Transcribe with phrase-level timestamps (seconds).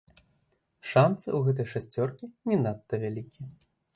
[0.91, 3.47] Шанцы ў гэтай шасцёркі не надта вялікія.